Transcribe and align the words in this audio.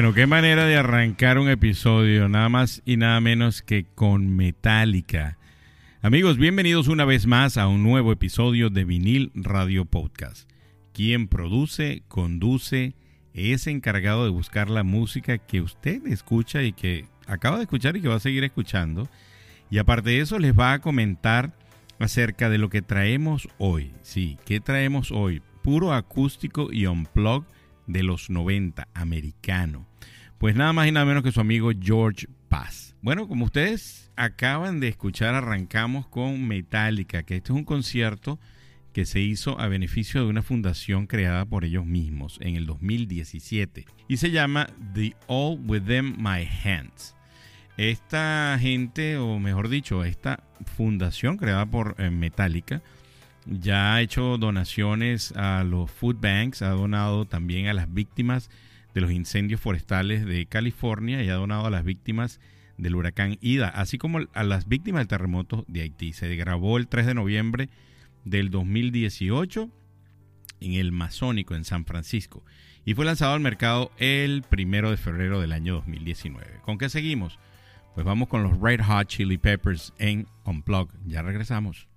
Bueno, 0.00 0.14
qué 0.14 0.26
manera 0.26 0.64
de 0.64 0.78
arrancar 0.78 1.38
un 1.38 1.50
episodio, 1.50 2.26
nada 2.30 2.48
más 2.48 2.80
y 2.86 2.96
nada 2.96 3.20
menos 3.20 3.60
que 3.60 3.84
con 3.84 4.34
Metallica. 4.34 5.36
Amigos, 6.00 6.38
bienvenidos 6.38 6.88
una 6.88 7.04
vez 7.04 7.26
más 7.26 7.58
a 7.58 7.68
un 7.68 7.82
nuevo 7.82 8.10
episodio 8.10 8.70
de 8.70 8.84
Vinil 8.84 9.30
Radio 9.34 9.84
Podcast. 9.84 10.48
Quien 10.94 11.28
produce, 11.28 12.02
conduce, 12.08 12.94
es 13.34 13.66
encargado 13.66 14.24
de 14.24 14.30
buscar 14.30 14.70
la 14.70 14.84
música 14.84 15.36
que 15.36 15.60
usted 15.60 16.06
escucha 16.06 16.62
y 16.62 16.72
que 16.72 17.04
acaba 17.26 17.58
de 17.58 17.64
escuchar 17.64 17.94
y 17.94 18.00
que 18.00 18.08
va 18.08 18.14
a 18.14 18.20
seguir 18.20 18.42
escuchando. 18.42 19.06
Y 19.68 19.76
aparte 19.76 20.08
de 20.08 20.20
eso, 20.20 20.38
les 20.38 20.58
va 20.58 20.72
a 20.72 20.78
comentar 20.78 21.52
acerca 21.98 22.48
de 22.48 22.56
lo 22.56 22.70
que 22.70 22.80
traemos 22.80 23.50
hoy. 23.58 23.92
Sí, 24.00 24.38
¿qué 24.46 24.60
traemos 24.60 25.12
hoy? 25.12 25.42
Puro 25.62 25.92
acústico 25.92 26.72
y 26.72 26.86
unplug 26.86 27.44
de 27.92 28.02
los 28.02 28.30
90, 28.30 28.88
americano. 28.94 29.86
Pues 30.38 30.56
nada 30.56 30.72
más 30.72 30.88
y 30.88 30.92
nada 30.92 31.06
menos 31.06 31.22
que 31.22 31.32
su 31.32 31.40
amigo 31.40 31.70
George 31.80 32.26
Paz. 32.48 32.96
Bueno, 33.02 33.28
como 33.28 33.44
ustedes 33.44 34.10
acaban 34.16 34.80
de 34.80 34.88
escuchar, 34.88 35.34
arrancamos 35.34 36.06
con 36.06 36.46
Metallica, 36.46 37.22
que 37.22 37.36
este 37.36 37.52
es 37.52 37.58
un 37.58 37.64
concierto 37.64 38.38
que 38.92 39.04
se 39.04 39.20
hizo 39.20 39.60
a 39.60 39.68
beneficio 39.68 40.22
de 40.22 40.28
una 40.28 40.42
fundación 40.42 41.06
creada 41.06 41.44
por 41.44 41.64
ellos 41.64 41.86
mismos 41.86 42.38
en 42.40 42.56
el 42.56 42.66
2017 42.66 43.86
y 44.08 44.16
se 44.16 44.30
llama 44.30 44.68
The 44.94 45.14
All 45.26 45.60
Within 45.66 46.16
My 46.18 46.46
Hands. 46.64 47.14
Esta 47.76 48.58
gente, 48.60 49.16
o 49.16 49.38
mejor 49.38 49.68
dicho, 49.68 50.04
esta 50.04 50.42
fundación 50.76 51.36
creada 51.36 51.64
por 51.66 51.94
eh, 51.98 52.10
Metallica, 52.10 52.82
ya 53.46 53.94
ha 53.94 54.02
hecho 54.02 54.38
donaciones 54.38 55.32
a 55.36 55.64
los 55.64 55.90
food 55.90 56.16
banks, 56.20 56.62
ha 56.62 56.70
donado 56.70 57.24
también 57.24 57.66
a 57.68 57.74
las 57.74 57.92
víctimas 57.92 58.50
de 58.94 59.00
los 59.00 59.10
incendios 59.10 59.60
forestales 59.60 60.24
de 60.26 60.46
California 60.46 61.22
y 61.22 61.28
ha 61.28 61.34
donado 61.34 61.66
a 61.66 61.70
las 61.70 61.84
víctimas 61.84 62.40
del 62.76 62.94
huracán 62.96 63.38
Ida, 63.40 63.68
así 63.68 63.98
como 63.98 64.20
a 64.32 64.42
las 64.42 64.68
víctimas 64.68 65.00
del 65.00 65.08
terremoto 65.08 65.64
de 65.68 65.82
Haití. 65.82 66.12
Se 66.12 66.34
grabó 66.36 66.76
el 66.78 66.88
3 66.88 67.06
de 67.06 67.14
noviembre 67.14 67.68
del 68.24 68.50
2018 68.50 69.70
en 70.60 70.74
el 70.74 70.92
Masónico 70.92 71.54
en 71.54 71.64
San 71.64 71.84
Francisco 71.84 72.44
y 72.84 72.94
fue 72.94 73.04
lanzado 73.04 73.34
al 73.34 73.40
mercado 73.40 73.92
el 73.98 74.44
1 74.50 74.90
de 74.90 74.96
febrero 74.96 75.40
del 75.40 75.52
año 75.52 75.74
2019. 75.74 76.60
¿Con 76.62 76.78
qué 76.78 76.88
seguimos? 76.88 77.38
Pues 77.94 78.06
vamos 78.06 78.28
con 78.28 78.42
los 78.42 78.58
Red 78.58 78.80
Hot 78.82 79.08
Chili 79.08 79.36
Peppers 79.36 79.92
en 79.98 80.26
Unplug. 80.44 80.90
Ya 81.06 81.22
regresamos. 81.22 81.89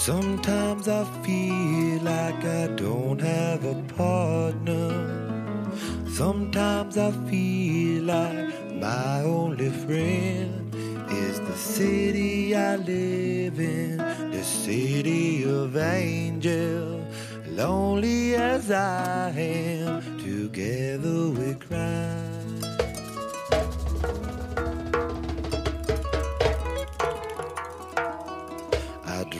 Sometimes 0.00 0.88
I 0.88 1.04
feel 1.22 2.00
like 2.00 2.42
I 2.42 2.68
don't 2.68 3.20
have 3.20 3.66
a 3.66 3.74
partner. 3.94 5.68
Sometimes 6.08 6.96
I 6.96 7.10
feel 7.28 8.04
like 8.04 8.72
my 8.76 9.20
only 9.20 9.68
friend 9.68 10.74
is 11.10 11.38
the 11.40 11.54
city 11.54 12.56
I 12.56 12.76
live 12.76 13.60
in, 13.60 13.98
the 13.98 14.42
city 14.42 15.44
of 15.44 15.76
angels. 15.76 17.04
Lonely 17.48 18.36
as 18.36 18.70
I 18.70 19.28
am, 19.36 20.18
together 20.18 21.28
we 21.28 21.52
cry. 21.56 22.29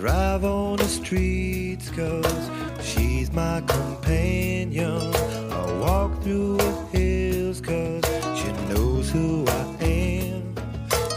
Drive 0.00 0.46
on 0.46 0.78
the 0.78 0.88
streets 0.88 1.90
cause 1.90 2.50
she's 2.80 3.30
my 3.32 3.60
companion. 3.66 5.14
I 5.52 5.78
walk 5.78 6.22
through 6.22 6.56
the 6.56 6.72
hills 6.90 7.60
cause 7.60 8.02
she 8.34 8.50
knows 8.72 9.10
who 9.10 9.44
I 9.46 9.76
am. 9.82 10.54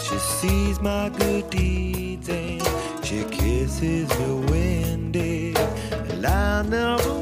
She 0.01 0.18
sees 0.18 0.81
my 0.81 1.07
good 1.18 1.50
deeds 1.50 2.27
and 2.27 2.62
she 3.06 3.24
kisses 3.31 4.09
me 4.19 4.51
windy. 4.51 5.56
And 6.09 6.25
I 6.25 6.63
never 6.63 7.21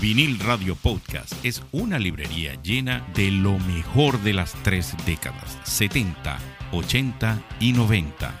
Vinil 0.00 0.38
Radio 0.38 0.76
Podcast 0.76 1.34
es 1.44 1.60
una 1.72 1.98
librería 1.98 2.54
llena 2.62 3.04
de 3.14 3.32
lo 3.32 3.58
mejor 3.58 4.20
de 4.20 4.32
las 4.32 4.52
tres 4.62 4.94
décadas, 5.04 5.58
70, 5.64 6.38
80 6.70 7.42
y 7.58 7.72
90. 7.72 8.32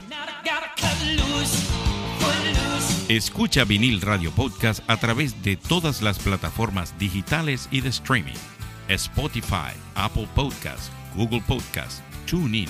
Escucha 3.08 3.64
Vinil 3.64 4.00
Radio 4.00 4.30
Podcast 4.30 4.88
a 4.88 4.98
través 4.98 5.42
de 5.42 5.56
todas 5.56 6.00
las 6.00 6.20
plataformas 6.20 6.96
digitales 6.96 7.68
y 7.72 7.80
de 7.80 7.88
streaming. 7.88 8.38
Spotify, 8.86 9.74
Apple 9.96 10.28
Podcast, 10.36 10.92
Google 11.16 11.42
Podcast, 11.44 12.04
TuneIn, 12.30 12.68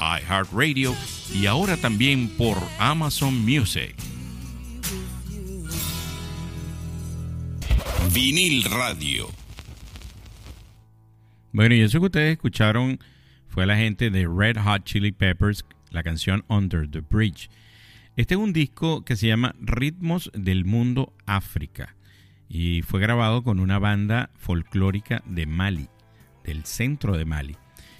iHeartRadio 0.00 0.94
y 1.32 1.46
ahora 1.46 1.78
también 1.78 2.28
por 2.36 2.58
Amazon 2.78 3.42
Music. 3.42 3.96
Vinil 8.14 8.64
Radio. 8.64 9.26
Bueno, 11.52 11.74
y 11.74 11.80
eso 11.82 11.98
que 12.00 12.06
ustedes 12.06 12.32
escucharon 12.32 12.98
fue 13.48 13.66
la 13.66 13.76
gente 13.76 14.10
de 14.10 14.26
Red 14.26 14.56
Hot 14.62 14.84
Chili 14.84 15.12
Peppers, 15.12 15.64
la 15.90 16.02
canción 16.02 16.44
Under 16.48 16.88
the 16.88 17.00
Bridge. 17.00 17.50
Este 18.16 18.34
es 18.34 18.40
un 18.40 18.52
disco 18.52 19.04
que 19.04 19.16
se 19.16 19.26
llama 19.26 19.54
Ritmos 19.60 20.30
del 20.34 20.64
Mundo 20.64 21.12
África 21.26 21.96
y 22.48 22.82
fue 22.82 23.00
grabado 23.00 23.42
con 23.42 23.60
una 23.60 23.78
banda 23.78 24.30
folclórica 24.36 25.22
de 25.26 25.46
Mali, 25.46 25.88
del 26.44 26.64
centro 26.64 27.16
de 27.16 27.24
Mali. 27.24 27.56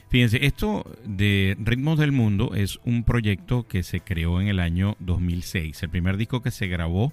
Fíjense, 0.08 0.46
esto 0.46 0.90
de 1.04 1.56
Ritmos 1.60 1.98
del 1.98 2.12
Mundo 2.12 2.54
es 2.54 2.78
un 2.84 3.04
proyecto 3.04 3.68
que 3.68 3.82
se 3.82 4.00
creó 4.00 4.40
en 4.40 4.48
el 4.48 4.60
año 4.60 4.96
2006. 5.00 5.82
El 5.82 5.90
primer 5.90 6.16
disco 6.16 6.40
que 6.40 6.50
se 6.50 6.66
grabó 6.66 7.12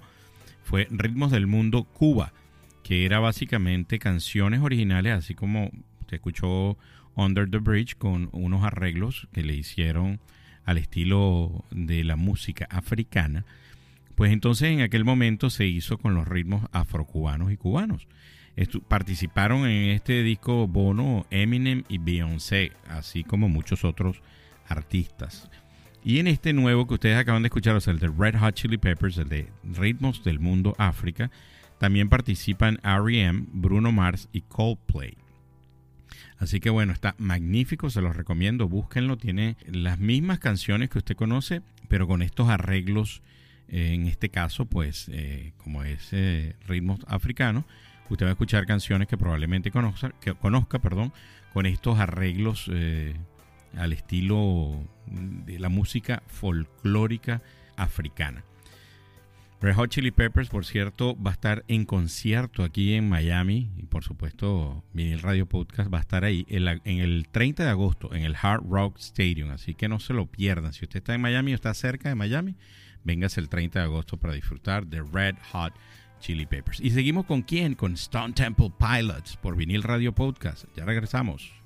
fue 0.64 0.88
Ritmos 0.92 1.32
del 1.32 1.46
Mundo 1.46 1.84
Cuba 1.84 2.32
que 2.86 3.04
era 3.04 3.18
básicamente 3.20 3.98
canciones 3.98 4.62
originales, 4.62 5.14
así 5.14 5.34
como 5.34 5.72
se 6.08 6.18
escuchó 6.18 6.78
Under 7.16 7.50
the 7.50 7.58
Bridge 7.58 7.96
con 7.98 8.30
unos 8.32 8.64
arreglos 8.64 9.28
que 9.34 9.42
le 9.42 9.56
hicieron 9.56 10.20
al 10.66 10.78
estilo 10.78 11.66
de 11.72 12.04
la 12.04 12.16
música 12.16 12.68
africana. 12.70 13.44
Pues 14.14 14.32
entonces 14.32 14.70
en 14.70 14.82
aquel 14.82 15.04
momento 15.04 15.50
se 15.50 15.66
hizo 15.66 15.98
con 15.98 16.14
los 16.14 16.28
ritmos 16.28 16.70
afrocubanos 16.74 17.52
y 17.52 17.58
cubanos. 17.58 18.08
participaron 18.88 19.66
en 19.66 19.90
este 19.90 20.22
disco 20.22 20.68
Bono, 20.68 21.26
Eminem 21.32 21.86
y 21.90 21.98
Beyoncé, 21.98 22.72
así 22.88 23.24
como 23.24 23.50
muchos 23.50 23.84
otros 23.84 24.22
artistas. 24.68 25.50
Y 26.04 26.20
en 26.20 26.28
este 26.28 26.54
nuevo 26.54 26.86
que 26.86 26.94
ustedes 26.94 27.18
acaban 27.18 27.42
de 27.42 27.48
escuchar, 27.48 27.76
o 27.76 27.82
sea, 27.82 27.94
el 27.94 28.00
de 28.00 28.12
Red 28.16 28.38
Hot 28.38 28.54
Chili 28.54 28.78
Peppers, 28.78 29.18
el 29.18 29.28
de 29.28 29.48
Ritmos 29.64 30.24
del 30.24 30.40
Mundo 30.40 30.76
África, 30.78 31.32
también 31.80 32.10
participan 32.10 32.80
R.E.M., 32.84 33.46
Bruno 33.52 33.92
Mars 33.92 34.30
y 34.32 34.42
Coldplay. 34.42 35.18
Así 36.38 36.60
que 36.60 36.70
bueno, 36.70 36.92
está 36.92 37.16
magnífico, 37.18 37.90
se 37.90 38.02
los 38.02 38.16
recomiendo, 38.16 38.68
búsquenlo, 38.68 39.18
tiene 39.18 39.56
las 39.68 40.00
mismas 40.00 40.40
canciones 40.40 40.90
que 40.90 40.98
usted 40.98 41.16
conoce, 41.16 41.62
pero 41.88 42.08
con 42.08 42.22
estos 42.22 42.50
arreglos, 42.50 43.22
eh, 43.70 43.94
en 43.94 44.08
este 44.08 44.30
caso, 44.30 44.66
pues 44.66 45.10
eh, 45.12 45.54
como 45.58 45.84
es 45.84 46.10
eh, 46.12 46.56
ritmos 46.68 47.00
africanos, 47.08 47.64
usted 48.10 48.26
va 48.26 48.30
a 48.30 48.34
escuchar 48.34 48.66
canciones 48.66 49.08
que 49.08 49.18
probablemente 49.18 49.72
conozca, 49.72 50.12
que 50.20 50.34
conozca 50.34 50.80
perdón, 50.80 51.14
con 51.54 51.66
estos 51.66 52.00
arreglos 52.00 52.70
al 53.78 53.94
estilo 53.94 54.84
de 55.08 55.58
la 55.58 55.70
música 55.70 56.22
folclórica 56.28 57.42
africana. 57.78 58.44
Red 59.66 59.78
Hot 59.78 59.90
Chili 59.90 60.12
Peppers, 60.12 60.50
por 60.50 60.64
cierto, 60.64 61.20
va 61.20 61.32
a 61.32 61.34
estar 61.34 61.66
en 61.68 61.86
concierto 61.86 62.62
aquí 62.62 62.94
en 62.94 63.10
Miami. 63.10 63.72
Y 63.78 63.88
por 63.88 64.04
supuesto, 64.04 64.84
Vinil 64.94 65.24
Radio 65.24 65.48
Podcast 65.48 65.92
va 65.92 65.98
a 65.98 66.02
estar 66.02 66.24
ahí 66.24 66.46
en, 66.50 67.00
el 67.00 67.28
30 67.32 67.64
de 67.64 67.70
agosto 67.72 68.14
en 68.14 68.26
el 68.26 68.36
Hard 68.40 68.62
Rock 68.70 69.00
Stadium. 69.00 69.50
Así 69.50 69.74
que 69.74 69.90
no 69.90 70.00
se 70.00 70.14
lo 70.14 70.28
pierdan. 70.28 70.72
Si 70.72 70.86
usted 70.86 70.98
está 70.98 71.16
en 71.16 71.22
Miami 71.22 71.54
o 71.54 71.56
está 71.56 71.74
cerca 71.74 72.10
de 72.10 72.14
Miami, 72.14 72.56
véngase 73.04 73.42
el 73.42 73.50
30 73.50 73.80
de 73.80 73.86
agosto 73.86 74.18
para 74.18 74.36
disfrutar 74.36 74.86
de 74.86 75.02
Red 75.02 75.38
Hot 75.52 75.74
Chili 76.20 76.46
Peppers. 76.46 76.80
Y 76.80 76.92
seguimos 76.92 77.26
con 77.26 77.42
quién? 77.42 77.74
Con 77.74 77.94
Stone 77.94 78.36
Temple 78.36 78.72
Pilots 78.78 79.36
por 79.38 79.56
Vinil 79.56 79.82
Radio 79.82 80.14
Podcast. 80.14 80.66
Ya 80.76 80.86
regresamos. 80.86 81.65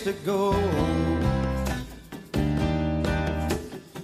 To 0.00 0.12
go. 0.24 0.52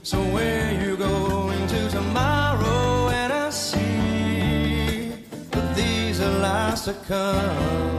So 0.03 0.19
where 0.35 0.73
you 0.85 0.97
going 0.97 1.67
to 1.67 1.89
tomorrow? 1.89 3.09
And 3.09 3.33
I 3.33 3.49
see 3.49 5.13
that 5.51 5.75
these 5.75 6.21
are 6.21 6.39
last 6.41 6.85
to 6.85 6.93
come. 6.93 7.98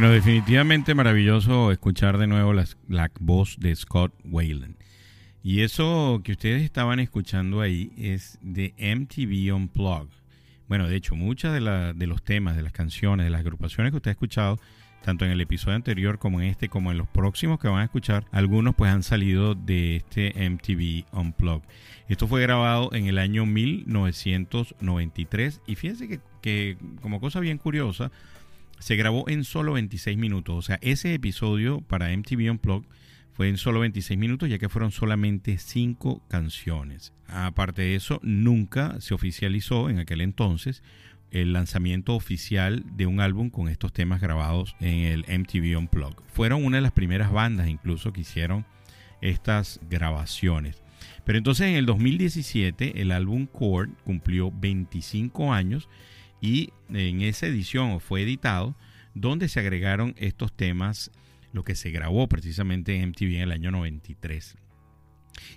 Bueno, 0.00 0.14
definitivamente 0.14 0.94
maravilloso 0.94 1.70
escuchar 1.72 2.16
de 2.16 2.26
nuevo 2.26 2.54
las- 2.54 2.78
la, 2.88 3.10
voz 3.20 3.58
de 3.60 3.76
Scott 3.76 4.14
Wayland. 4.24 4.76
Y 5.42 5.60
eso 5.60 6.22
que 6.24 6.32
ustedes 6.32 6.62
estaban 6.62 7.00
escuchando 7.00 7.60
ahí 7.60 7.92
es 7.98 8.38
de 8.40 8.72
MTV 8.78 9.52
Unplugged. 9.54 10.08
Bueno, 10.68 10.88
de 10.88 10.96
hecho, 10.96 11.16
muchas 11.16 11.52
de, 11.52 11.60
la- 11.60 11.92
de 11.92 12.06
los 12.06 12.22
temas, 12.22 12.56
de 12.56 12.62
las 12.62 12.72
canciones, 12.72 13.26
de 13.26 13.30
las 13.30 13.42
agrupaciones 13.42 13.90
que 13.90 13.98
usted 13.98 14.08
ha 14.08 14.12
escuchado, 14.12 14.58
tanto 15.02 15.26
en 15.26 15.32
el 15.32 15.40
episodio 15.42 15.76
anterior 15.76 16.18
como 16.18 16.40
en 16.40 16.48
este, 16.48 16.70
como 16.70 16.90
en 16.90 16.96
los 16.96 17.08
próximos 17.08 17.60
que 17.60 17.68
van 17.68 17.80
a 17.80 17.84
escuchar, 17.84 18.24
algunos 18.32 18.74
pues 18.76 18.90
han 18.90 19.02
salido 19.02 19.54
de 19.54 19.96
este 19.96 20.32
MTV 20.48 21.04
Unplugged. 21.12 21.68
Esto 22.08 22.26
fue 22.26 22.40
grabado 22.40 22.88
en 22.94 23.04
el 23.04 23.18
año 23.18 23.44
1993 23.44 25.60
y 25.66 25.74
fíjense 25.74 26.08
que, 26.08 26.20
que 26.40 26.78
como 27.02 27.20
cosa 27.20 27.38
bien 27.38 27.58
curiosa, 27.58 28.10
se 28.80 28.96
grabó 28.96 29.28
en 29.28 29.44
solo 29.44 29.74
26 29.74 30.18
minutos. 30.18 30.56
O 30.56 30.62
sea, 30.62 30.78
ese 30.82 31.14
episodio 31.14 31.80
para 31.82 32.14
MTV 32.16 32.50
Unplugged 32.50 32.88
fue 33.32 33.48
en 33.48 33.56
solo 33.56 33.80
26 33.80 34.18
minutos, 34.18 34.48
ya 34.48 34.58
que 34.58 34.68
fueron 34.68 34.90
solamente 34.90 35.56
5 35.58 36.24
canciones. 36.28 37.12
Aparte 37.28 37.82
de 37.82 37.94
eso, 37.94 38.18
nunca 38.22 39.00
se 39.00 39.14
oficializó 39.14 39.88
en 39.88 39.98
aquel 39.98 40.20
entonces 40.20 40.82
el 41.30 41.52
lanzamiento 41.52 42.14
oficial 42.16 42.84
de 42.92 43.06
un 43.06 43.20
álbum 43.20 43.50
con 43.50 43.68
estos 43.68 43.92
temas 43.92 44.20
grabados 44.20 44.74
en 44.80 45.04
el 45.04 45.20
MTV 45.28 45.78
Unplugged. 45.78 46.24
Fueron 46.32 46.64
una 46.64 46.78
de 46.78 46.82
las 46.82 46.92
primeras 46.92 47.30
bandas 47.30 47.68
incluso 47.68 48.12
que 48.12 48.22
hicieron 48.22 48.66
estas 49.20 49.78
grabaciones. 49.88 50.82
Pero 51.24 51.38
entonces 51.38 51.68
en 51.68 51.76
el 51.76 51.86
2017 51.86 53.00
el 53.00 53.12
álbum 53.12 53.46
Core 53.46 53.92
cumplió 54.04 54.50
25 54.50 55.52
años 55.52 55.88
y 56.40 56.72
en 56.88 57.22
esa 57.22 57.46
edición 57.46 58.00
fue 58.00 58.22
editado 58.22 58.76
donde 59.14 59.48
se 59.48 59.60
agregaron 59.60 60.14
estos 60.18 60.52
temas, 60.52 61.10
lo 61.52 61.64
que 61.64 61.74
se 61.74 61.90
grabó 61.90 62.28
precisamente 62.28 62.96
en 62.96 63.10
MTV 63.10 63.36
en 63.36 63.42
el 63.42 63.52
año 63.52 63.70
93. 63.70 64.56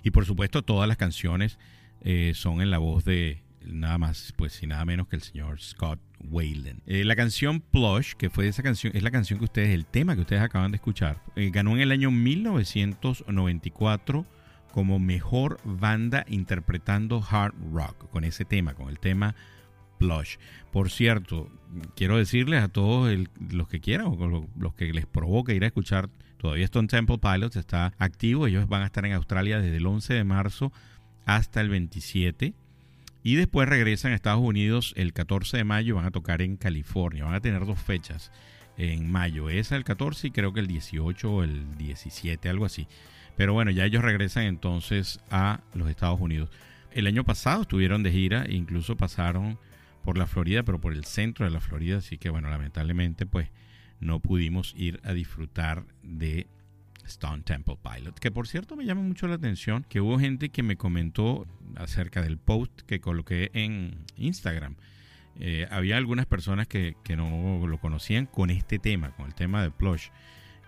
Y 0.02 0.10
por 0.10 0.26
supuesto 0.26 0.62
todas 0.62 0.88
las 0.88 0.96
canciones 0.96 1.58
eh, 2.00 2.32
son 2.34 2.60
en 2.60 2.70
la 2.70 2.78
voz 2.78 3.04
de 3.04 3.42
nada 3.64 3.98
más, 3.98 4.32
pues 4.36 4.62
y 4.62 4.66
nada 4.66 4.84
menos 4.84 5.08
que 5.08 5.16
el 5.16 5.22
señor 5.22 5.60
Scott 5.60 5.98
Wayland. 6.20 6.82
Eh, 6.86 7.04
la 7.04 7.16
canción 7.16 7.60
Plush, 7.60 8.12
que 8.14 8.30
fue 8.30 8.46
esa 8.48 8.62
canción, 8.62 8.94
es 8.94 9.02
la 9.02 9.10
canción 9.10 9.38
que 9.38 9.46
ustedes, 9.46 9.70
el 9.70 9.86
tema 9.86 10.14
que 10.14 10.20
ustedes 10.20 10.42
acaban 10.42 10.70
de 10.70 10.76
escuchar, 10.76 11.22
eh, 11.36 11.50
ganó 11.50 11.72
en 11.72 11.80
el 11.80 11.90
año 11.92 12.10
1994 12.10 14.26
como 14.70 14.98
mejor 14.98 15.58
banda 15.64 16.26
interpretando 16.28 17.24
hard 17.28 17.54
rock 17.72 18.10
con 18.10 18.24
ese 18.24 18.44
tema, 18.44 18.74
con 18.74 18.88
el 18.88 18.98
tema 18.98 19.34
Plush. 19.98 20.36
Por 20.72 20.90
cierto, 20.90 21.48
quiero 21.96 22.16
decirles 22.18 22.62
a 22.62 22.68
todos 22.68 23.16
los 23.50 23.68
que 23.68 23.80
quieran 23.80 24.06
o 24.08 24.26
lo- 24.26 24.48
los 24.58 24.74
que 24.74 24.92
les 24.92 25.06
provoque 25.06 25.54
ir 25.54 25.64
a 25.64 25.68
escuchar, 25.68 26.08
todavía 26.38 26.64
Stone 26.64 26.88
Temple 26.88 27.18
Pilots 27.18 27.56
está 27.56 27.92
activo, 27.98 28.46
ellos 28.46 28.68
van 28.68 28.82
a 28.82 28.86
estar 28.86 29.04
en 29.06 29.12
Australia 29.12 29.60
desde 29.60 29.76
el 29.78 29.86
11 29.86 30.14
de 30.14 30.24
marzo 30.24 30.72
hasta 31.26 31.60
el 31.60 31.68
27 31.70 32.54
y 33.22 33.34
después 33.36 33.68
regresan 33.68 34.12
a 34.12 34.14
Estados 34.14 34.42
Unidos 34.42 34.92
el 34.96 35.12
14 35.14 35.56
de 35.56 35.64
mayo, 35.64 35.96
van 35.96 36.04
a 36.04 36.10
tocar 36.10 36.42
en 36.42 36.56
California, 36.56 37.24
van 37.24 37.34
a 37.34 37.40
tener 37.40 37.64
dos 37.64 37.78
fechas 37.78 38.30
en 38.76 39.10
mayo, 39.10 39.48
esa 39.48 39.76
el 39.76 39.84
14 39.84 40.26
y 40.26 40.30
creo 40.32 40.52
que 40.52 40.60
el 40.60 40.66
18 40.66 41.32
o 41.32 41.42
el 41.44 41.76
17, 41.78 42.48
algo 42.48 42.64
así. 42.66 42.86
Pero 43.36 43.52
bueno, 43.54 43.70
ya 43.70 43.84
ellos 43.84 44.02
regresan 44.02 44.44
entonces 44.44 45.20
a 45.30 45.60
los 45.74 45.88
Estados 45.88 46.20
Unidos. 46.20 46.50
El 46.92 47.06
año 47.06 47.24
pasado 47.24 47.62
estuvieron 47.62 48.02
de 48.02 48.12
gira 48.12 48.44
e 48.44 48.54
incluso 48.54 48.96
pasaron 48.96 49.58
por 50.04 50.18
la 50.18 50.26
Florida, 50.26 50.62
pero 50.62 50.80
por 50.80 50.92
el 50.92 51.04
centro 51.04 51.44
de 51.44 51.50
la 51.50 51.60
Florida, 51.60 51.98
así 51.98 52.18
que 52.18 52.30
bueno, 52.30 52.50
lamentablemente 52.50 53.26
pues 53.26 53.48
no 54.00 54.20
pudimos 54.20 54.74
ir 54.76 55.00
a 55.02 55.12
disfrutar 55.12 55.84
de 56.02 56.46
Stone 57.06 57.42
Temple 57.42 57.78
Pilot, 57.82 58.18
que 58.18 58.30
por 58.30 58.46
cierto 58.46 58.76
me 58.76 58.84
llama 58.84 59.02
mucho 59.02 59.26
la 59.26 59.34
atención 59.34 59.84
que 59.88 60.00
hubo 60.00 60.18
gente 60.18 60.50
que 60.50 60.62
me 60.62 60.76
comentó 60.76 61.46
acerca 61.76 62.22
del 62.22 62.38
post 62.38 62.82
que 62.82 63.00
coloqué 63.00 63.50
en 63.54 64.04
Instagram. 64.16 64.76
Eh, 65.40 65.66
había 65.70 65.96
algunas 65.96 66.26
personas 66.26 66.68
que, 66.68 66.96
que 67.02 67.16
no 67.16 67.66
lo 67.66 67.78
conocían 67.78 68.26
con 68.26 68.50
este 68.50 68.78
tema, 68.78 69.10
con 69.16 69.26
el 69.26 69.34
tema 69.34 69.62
de 69.62 69.70
Plush. 69.70 70.08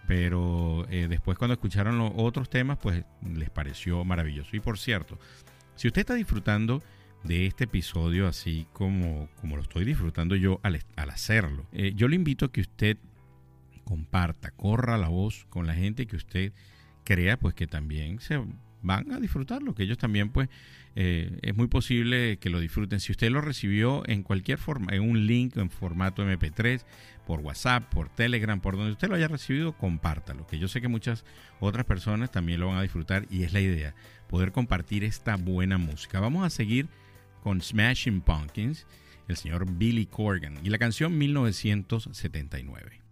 Pero 0.06 0.86
eh, 0.88 1.08
después 1.08 1.36
cuando 1.36 1.54
escucharon 1.54 1.98
los 1.98 2.12
otros 2.16 2.48
temas, 2.48 2.78
pues 2.78 3.04
les 3.22 3.50
pareció 3.50 4.04
maravilloso. 4.04 4.56
Y 4.56 4.60
por 4.60 4.78
cierto, 4.78 5.18
si 5.74 5.88
usted 5.88 6.00
está 6.00 6.14
disfrutando 6.14 6.82
de 7.26 7.46
este 7.46 7.64
episodio 7.64 8.26
así 8.26 8.66
como, 8.72 9.28
como 9.40 9.56
lo 9.56 9.62
estoy 9.62 9.84
disfrutando 9.84 10.36
yo 10.36 10.60
al, 10.62 10.80
al 10.96 11.10
hacerlo, 11.10 11.66
eh, 11.72 11.92
yo 11.94 12.08
le 12.08 12.16
invito 12.16 12.46
a 12.46 12.52
que 12.52 12.60
usted 12.60 12.96
comparta, 13.84 14.50
corra 14.50 14.98
la 14.98 15.08
voz 15.08 15.46
con 15.48 15.66
la 15.66 15.74
gente 15.74 16.06
que 16.06 16.16
usted 16.16 16.52
crea 17.04 17.38
pues 17.38 17.54
que 17.54 17.66
también 17.66 18.18
se 18.20 18.42
van 18.82 19.12
a 19.12 19.20
disfrutarlo, 19.20 19.74
que 19.74 19.82
ellos 19.82 19.98
también 19.98 20.30
pues 20.30 20.48
eh, 20.94 21.38
es 21.42 21.56
muy 21.56 21.66
posible 21.68 22.38
que 22.38 22.50
lo 22.50 22.60
disfruten. 22.60 23.00
Si 23.00 23.12
usted 23.12 23.30
lo 23.30 23.40
recibió 23.40 24.02
en 24.06 24.22
cualquier 24.22 24.58
forma, 24.58 24.94
en 24.94 25.02
un 25.02 25.26
link 25.26 25.56
en 25.56 25.70
formato 25.70 26.24
MP3, 26.24 26.84
por 27.26 27.40
WhatsApp, 27.40 27.92
por 27.92 28.08
Telegram, 28.08 28.60
por 28.60 28.76
donde 28.76 28.92
usted 28.92 29.08
lo 29.08 29.16
haya 29.16 29.28
recibido, 29.28 29.76
compártalo, 29.76 30.46
que 30.46 30.58
yo 30.58 30.68
sé 30.68 30.80
que 30.80 30.88
muchas 30.88 31.24
otras 31.60 31.84
personas 31.84 32.30
también 32.30 32.60
lo 32.60 32.68
van 32.68 32.78
a 32.78 32.82
disfrutar 32.82 33.26
y 33.30 33.42
es 33.42 33.52
la 33.52 33.60
idea, 33.60 33.94
poder 34.28 34.52
compartir 34.52 35.04
esta 35.04 35.36
buena 35.36 35.78
música. 35.78 36.20
Vamos 36.20 36.46
a 36.46 36.50
seguir 36.50 36.88
con 37.46 37.62
Smashing 37.62 38.22
Pumpkins, 38.22 38.88
el 39.28 39.36
señor 39.36 39.70
Billy 39.70 40.06
Corgan 40.06 40.58
y 40.64 40.68
la 40.68 40.78
canción 40.78 41.16
1979. 41.16 43.05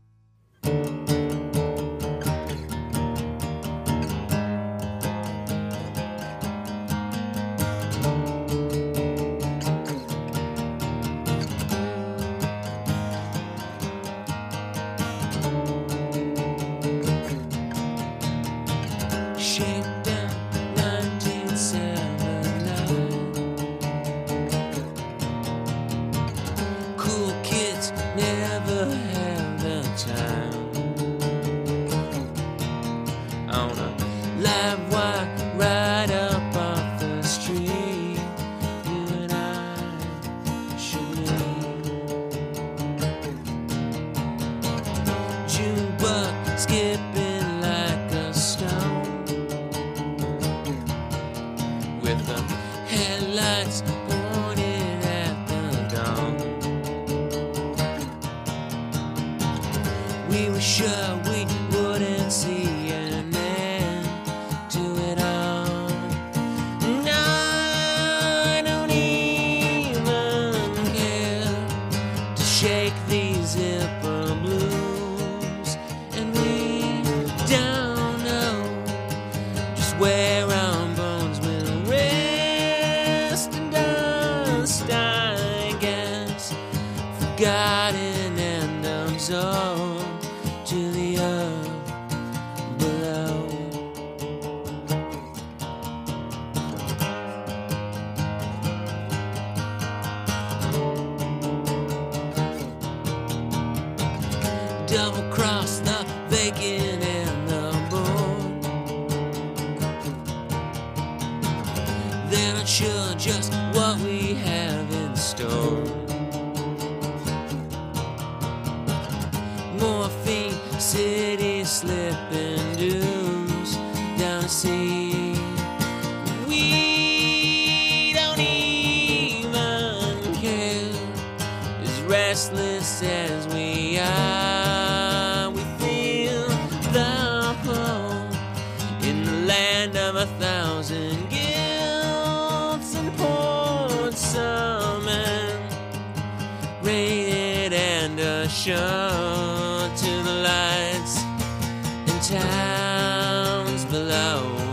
alone. 154.05 154.64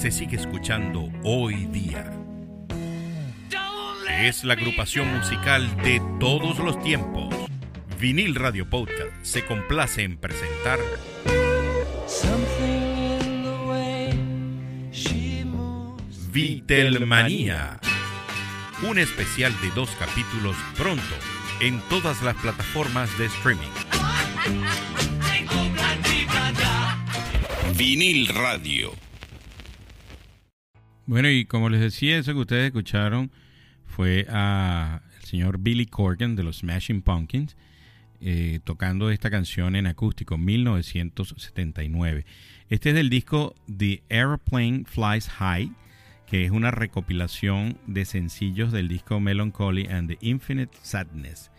Se 0.00 0.10
sigue 0.10 0.36
escuchando 0.36 1.10
hoy 1.24 1.66
día. 1.66 2.10
Es 4.22 4.44
la 4.44 4.54
agrupación 4.54 5.12
musical 5.14 5.76
de 5.82 6.00
todos 6.18 6.58
los 6.58 6.82
tiempos. 6.82 7.34
Vinil 7.98 8.34
Radio 8.34 8.68
Podcast 8.68 9.12
se 9.22 9.44
complace 9.44 10.02
en 10.04 10.16
presentar 10.16 10.78
Vitelmanía. 16.32 17.80
Un 18.88 18.98
especial 18.98 19.52
de 19.60 19.70
dos 19.70 19.90
capítulos 19.98 20.56
pronto 20.76 21.02
en 21.60 21.80
todas 21.88 22.22
las 22.22 22.36
plataformas 22.36 23.16
de 23.18 23.26
streaming. 23.26 23.68
Vinil 27.76 28.28
Radio. 28.28 28.92
Bueno, 31.06 31.28
y 31.28 31.44
como 31.44 31.68
les 31.68 31.80
decía, 31.80 32.18
eso 32.18 32.32
que 32.32 32.40
ustedes 32.40 32.66
escucharon 32.66 33.30
fue 33.86 34.26
a 34.28 35.02
el 35.18 35.24
señor 35.26 35.58
Billy 35.58 35.86
Corgan 35.86 36.36
de 36.36 36.44
los 36.44 36.58
Smashing 36.58 37.02
Pumpkins 37.02 37.56
eh, 38.20 38.60
tocando 38.64 39.10
esta 39.10 39.30
canción 39.30 39.74
en 39.76 39.86
acústico 39.86 40.36
1979. 40.36 42.26
Este 42.68 42.90
es 42.90 42.94
del 42.94 43.08
disco 43.08 43.54
The 43.74 44.02
Airplane 44.10 44.84
Flies 44.84 45.28
High, 45.28 45.72
que 46.30 46.44
es 46.44 46.52
una 46.52 46.70
recopilación 46.70 47.76
de 47.88 48.04
sencillos 48.04 48.70
del 48.70 48.86
disco 48.86 49.18
Melancholy 49.18 49.88
and 49.88 50.08
the 50.08 50.18
Infinite 50.20 50.78
Sadness, 50.80 51.50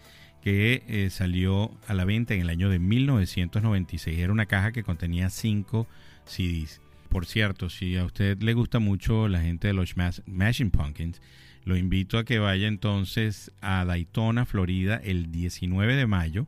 que 0.41 0.83
eh, 0.87 1.09
salió 1.09 1.77
a 1.87 1.93
la 1.93 2.05
venta 2.05 2.35
en 2.35 2.39
el 2.39 2.49
año 2.49 2.69
de 2.69 2.79
1996. 2.79 4.17
Era 4.17 4.31
una 4.31 4.45
caja 4.45 4.71
que 4.71 4.83
contenía 4.83 5.29
cinco 5.29 5.87
CDs. 6.23 6.79
Por 7.09 7.25
cierto, 7.25 7.69
si 7.69 7.97
a 7.97 8.05
usted 8.05 8.41
le 8.41 8.53
gusta 8.53 8.79
mucho 8.79 9.27
la 9.27 9.41
gente 9.41 9.67
de 9.67 9.73
los 9.73 9.89
Smashing 9.89 10.71
Pumpkins, 10.71 11.21
lo 11.65 11.75
invito 11.75 12.17
a 12.17 12.23
que 12.23 12.39
vaya 12.39 12.69
entonces 12.69 13.51
a 13.59 13.83
Daytona, 13.83 14.45
Florida, 14.45 15.01
el 15.03 15.33
19 15.33 15.97
de 15.97 16.07
mayo. 16.07 16.47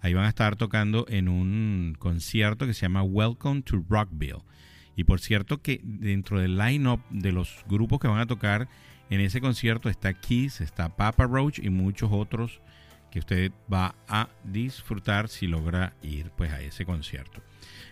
Ahí 0.00 0.12
van 0.12 0.24
a 0.24 0.30
estar 0.30 0.56
tocando 0.56 1.06
en 1.08 1.28
un 1.28 1.94
concierto 1.96 2.66
que 2.66 2.74
se 2.74 2.80
llama 2.80 3.04
Welcome 3.04 3.62
to 3.62 3.84
Rockville. 3.88 4.42
Y 4.96 5.04
por 5.04 5.20
cierto 5.20 5.62
que 5.62 5.80
dentro 5.82 6.40
del 6.40 6.58
line-up 6.58 7.00
de 7.10 7.32
los 7.32 7.64
grupos 7.68 8.00
que 8.00 8.08
van 8.08 8.20
a 8.20 8.26
tocar 8.26 8.68
en 9.08 9.20
ese 9.20 9.40
concierto 9.40 9.88
está 9.88 10.14
Kiss, 10.14 10.60
está 10.60 10.96
Papa 10.96 11.26
Roach 11.26 11.58
y 11.58 11.70
muchos 11.70 12.10
otros 12.12 12.60
que 13.10 13.18
usted 13.18 13.52
va 13.72 13.94
a 14.08 14.28
disfrutar 14.44 15.28
si 15.28 15.46
logra 15.46 15.94
ir 16.02 16.30
pues 16.36 16.52
a 16.52 16.60
ese 16.60 16.84
concierto. 16.84 17.42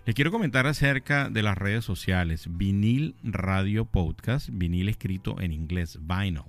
Les 0.06 0.14
quiero 0.14 0.30
comentar 0.30 0.66
acerca 0.66 1.28
de 1.28 1.42
las 1.42 1.58
redes 1.58 1.84
sociales. 1.84 2.46
Vinil 2.50 3.14
Radio 3.22 3.84
Podcast, 3.84 4.48
vinil 4.52 4.88
escrito 4.88 5.40
en 5.40 5.52
inglés, 5.52 5.98
vinyl, 6.00 6.44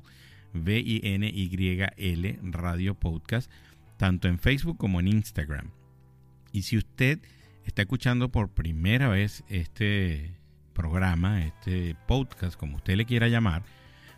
V-I-N-Y-L 0.53 2.39
Radio 2.43 2.95
Podcast, 2.95 3.51
tanto 3.97 4.27
en 4.27 4.39
Facebook 4.39 4.77
como 4.77 4.99
en 4.99 5.07
Instagram. 5.07 5.71
Y 6.51 6.61
si 6.61 6.77
usted 6.77 7.19
está 7.65 7.81
escuchando 7.81 8.29
por 8.29 8.49
primera 8.49 9.09
vez 9.09 9.43
este 9.49 10.38
programa, 10.79 11.43
este 11.43 11.95
podcast, 12.07 12.57
como 12.57 12.77
usted 12.77 12.95
le 12.95 13.05
quiera 13.05 13.27
llamar, 13.27 13.63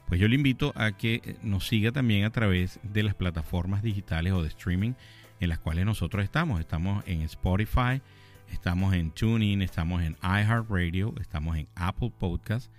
pues 0.08 0.21
yo 0.21 0.28
le 0.28 0.36
invito 0.36 0.74
a 0.76 0.91
que 0.91 1.38
nos 1.41 1.67
siga 1.67 1.91
también 1.91 2.24
a 2.24 2.30
través 2.30 2.80
de 2.84 3.02
las 3.02 3.15
plataformas 3.15 3.82
digitales 3.82 4.32
o 4.34 4.43
de 4.43 4.50
streaming 4.50 4.93
en 5.39 5.50
las 5.50 5.58
cuales 5.58 5.86
nosotros 5.86 6.24
estamos. 6.24 6.60
Estamos 6.60 7.04
en 7.08 7.24
Spotify, 7.24 8.02
Estamos 8.52 8.93
en 8.93 9.12
TuneIn, 9.12 9.62
estamos 9.62 10.04
en 10.04 10.17
iHeartRadio, 10.21 11.15
estamos 11.19 11.58
en 11.58 11.67
Apple 11.74 12.12
Podcast, 12.19 12.69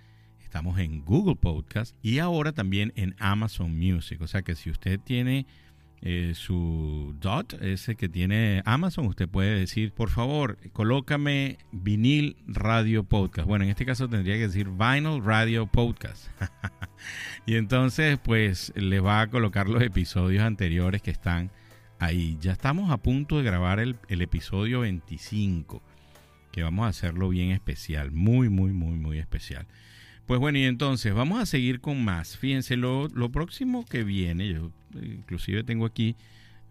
estamos 0.41 0.77
en 0.77 1.03
Google 1.03 1.35
Podcast 1.35 1.95
y 2.01 2.19
ahora 2.19 2.51
también 2.51 2.93
en 2.95 3.15
Amazon 3.19 3.77
Music. 3.77 4.21
O 4.21 4.27
sea 4.27 4.43
que 4.43 4.55
si 4.55 4.69
usted 4.69 4.99
tiene 4.99 5.45
eh, 6.05 6.33
su 6.35 7.15
dot, 7.21 7.53
ese 7.61 7.95
que 7.95 8.09
tiene 8.09 8.61
Amazon, 8.65 9.05
usted 9.05 9.29
puede 9.29 9.57
decir, 9.57 9.93
por 9.93 10.09
favor, 10.09 10.57
colócame 10.73 11.59
vinil 11.71 12.35
radio 12.45 13.05
podcast. 13.05 13.47
Bueno, 13.47 13.63
en 13.63 13.71
este 13.71 13.85
caso 13.85 14.09
tendría 14.09 14.35
que 14.35 14.47
decir 14.47 14.67
vinyl 14.67 15.23
radio 15.23 15.65
podcast. 15.65 16.27
y 17.45 17.55
entonces, 17.55 18.19
pues, 18.21 18.73
le 18.75 18.99
va 18.99 19.21
a 19.21 19.29
colocar 19.29 19.69
los 19.69 19.81
episodios 19.81 20.43
anteriores 20.43 21.01
que 21.01 21.11
están 21.11 21.51
ahí. 21.99 22.37
Ya 22.41 22.51
estamos 22.51 22.91
a 22.91 22.97
punto 22.97 23.37
de 23.37 23.43
grabar 23.43 23.79
el, 23.79 23.97
episodio 24.09 24.81
25, 24.81 25.81
que 26.51 26.63
vamos 26.63 26.85
a 26.85 26.89
hacerlo 26.89 27.29
bien 27.29 27.51
especial, 27.51 28.11
muy, 28.11 28.49
muy, 28.49 28.73
muy, 28.73 28.97
muy 28.97 29.19
especial. 29.19 29.67
Pues 30.25 30.41
bueno, 30.41 30.57
y 30.57 30.63
entonces 30.63 31.13
vamos 31.13 31.41
a 31.41 31.45
seguir 31.45 31.79
con 31.79 32.03
más. 32.03 32.37
Fíjense, 32.37 32.75
lo, 32.75 33.09
próximo 33.31 33.85
que 33.85 34.03
viene, 34.03 34.59
inclusive 35.01 35.63
tengo 35.63 35.85
aquí 35.85 36.15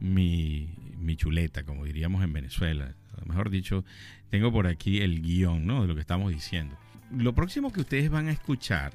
mi, 0.00 0.74
mi 0.98 1.16
chuleta, 1.16 1.64
como 1.64 1.84
diríamos 1.84 2.22
en 2.24 2.32
Venezuela. 2.32 2.94
Mejor 3.26 3.50
dicho, 3.50 3.84
tengo 4.30 4.50
por 4.50 4.66
aquí 4.66 5.00
el 5.00 5.22
guion 5.22 5.66
¿no? 5.66 5.82
de 5.82 5.88
lo 5.88 5.94
que 5.94 6.00
estamos 6.00 6.32
diciendo. 6.32 6.76
Lo 7.10 7.34
próximo 7.34 7.72
que 7.72 7.80
ustedes 7.80 8.10
van 8.10 8.28
a 8.28 8.32
escuchar 8.32 8.92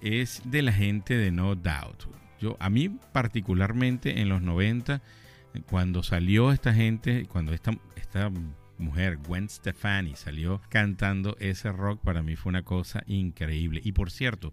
es 0.00 0.42
de 0.44 0.62
la 0.62 0.72
gente 0.72 1.16
de 1.16 1.30
No 1.30 1.54
Doubt. 1.54 2.04
Yo, 2.40 2.56
a 2.60 2.70
mí 2.70 2.88
particularmente 3.12 4.20
en 4.20 4.28
los 4.28 4.42
90 4.42 5.00
cuando 5.70 6.02
salió 6.02 6.52
esta 6.52 6.72
gente, 6.74 7.26
cuando 7.26 7.52
esta, 7.52 7.72
esta 7.96 8.30
mujer, 8.78 9.18
Gwen 9.18 9.48
Stefani, 9.48 10.14
salió 10.14 10.60
cantando 10.68 11.36
ese 11.40 11.72
rock, 11.72 12.00
para 12.00 12.22
mí 12.22 12.36
fue 12.36 12.50
una 12.50 12.62
cosa 12.62 13.02
increíble. 13.06 13.80
Y 13.82 13.92
por 13.92 14.10
cierto, 14.10 14.52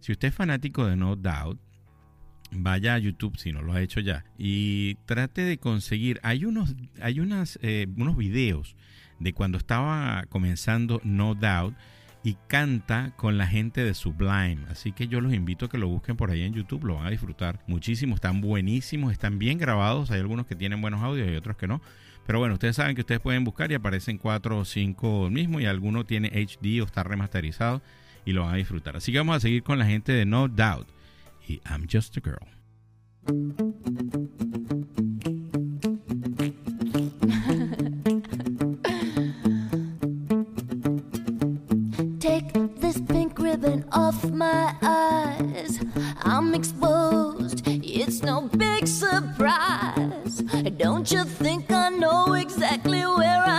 si 0.00 0.12
usted 0.12 0.28
es 0.28 0.34
fanático 0.34 0.86
de 0.86 0.96
No 0.96 1.16
Doubt, 1.16 1.60
vaya 2.52 2.94
a 2.94 2.98
YouTube 2.98 3.38
si 3.38 3.52
no 3.52 3.62
lo 3.62 3.72
ha 3.72 3.80
hecho 3.80 4.00
ya 4.00 4.24
y 4.38 4.96
trate 5.06 5.42
de 5.42 5.58
conseguir. 5.58 6.20
Hay 6.22 6.44
unos, 6.44 6.74
hay 7.00 7.18
eh, 7.62 7.86
unos 7.96 8.16
videos 8.16 8.76
de 9.18 9.32
cuando 9.32 9.58
estaba 9.58 10.24
comenzando 10.28 11.00
No 11.04 11.34
Doubt 11.34 11.74
y 12.24 12.36
canta 12.46 13.12
con 13.16 13.38
la 13.38 13.46
gente 13.46 13.82
de 13.84 13.94
Sublime. 13.94 14.58
Así 14.70 14.92
que 14.92 15.08
yo 15.08 15.20
los 15.20 15.32
invito 15.32 15.66
a 15.66 15.68
que 15.68 15.78
lo 15.78 15.88
busquen 15.88 16.16
por 16.16 16.30
ahí 16.30 16.42
en 16.42 16.52
YouTube, 16.52 16.84
lo 16.84 16.96
van 16.96 17.06
a 17.06 17.10
disfrutar 17.10 17.60
muchísimo, 17.66 18.14
están 18.14 18.40
buenísimos, 18.40 19.12
están 19.12 19.38
bien 19.38 19.58
grabados, 19.58 20.10
hay 20.10 20.20
algunos 20.20 20.46
que 20.46 20.54
tienen 20.54 20.80
buenos 20.80 21.02
audios 21.02 21.28
y 21.28 21.34
otros 21.34 21.56
que 21.56 21.66
no. 21.66 21.80
Pero 22.26 22.38
bueno, 22.38 22.54
ustedes 22.54 22.76
saben 22.76 22.94
que 22.94 23.00
ustedes 23.00 23.20
pueden 23.20 23.42
buscar 23.42 23.72
y 23.72 23.74
aparecen 23.74 24.18
cuatro 24.18 24.58
o 24.58 24.64
cinco 24.64 25.28
mismo 25.30 25.58
y 25.58 25.66
alguno 25.66 26.04
tiene 26.04 26.28
HD 26.28 26.80
o 26.80 26.84
está 26.84 27.02
remasterizado 27.02 27.82
y 28.24 28.32
lo 28.32 28.42
van 28.42 28.54
a 28.54 28.58
disfrutar. 28.58 28.96
Así 28.96 29.10
que 29.10 29.18
vamos 29.18 29.36
a 29.36 29.40
seguir 29.40 29.64
con 29.64 29.80
la 29.80 29.86
gente 29.86 30.12
de 30.12 30.24
No 30.24 30.46
Doubt 30.46 30.88
I'm 31.66 31.86
Just 31.86 32.16
a 32.16 32.20
Girl. 32.20 32.38
Take 42.20 42.52
this 42.80 43.00
pink 43.00 43.38
ribbon 43.38 43.84
off 43.92 44.24
my 44.30 44.74
eyes. 44.82 45.78
I'm 46.22 46.54
exposed, 46.54 47.62
it's 47.66 48.22
no 48.22 48.48
big 48.48 48.86
surprise. 48.86 50.42
Don't 50.78 51.10
you 51.10 51.24
think 51.24 51.70
I 51.70 51.90
know 51.90 52.34
exactly 52.34 53.00
where 53.00 53.42
I 53.46 53.51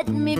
let 0.00 0.08
me 0.08 0.39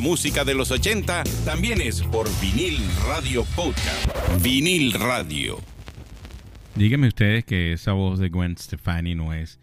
Música 0.00 0.46
de 0.46 0.54
los 0.54 0.70
80 0.70 1.24
también 1.44 1.82
es 1.82 2.00
por 2.00 2.26
vinil 2.40 2.78
radio 3.06 3.44
podcast. 3.54 4.42
Vinil 4.42 4.94
radio. 4.94 5.58
Díganme 6.74 7.08
ustedes 7.08 7.44
que 7.44 7.74
esa 7.74 7.92
voz 7.92 8.18
de 8.18 8.30
Gwen 8.30 8.56
Stefani 8.56 9.14
no 9.14 9.34
es 9.34 9.60